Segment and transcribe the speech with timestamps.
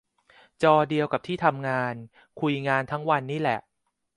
[0.63, 1.95] จอเดียวกับที่ทำงาน
[2.39, 3.59] คุยงานทั้งวันนี่แหละ